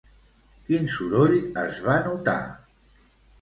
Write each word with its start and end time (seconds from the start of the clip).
Quin 0.69 0.89
soroll 0.93 1.35
es 1.65 1.83
va 1.89 1.99
notar? 2.09 2.39